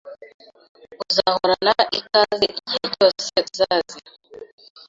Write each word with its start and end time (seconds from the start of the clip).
Uzahorana 1.03 1.73
ikaze 1.99 2.45
igihe 2.59 2.85
cyose 2.95 3.27
uzazira 3.45 4.09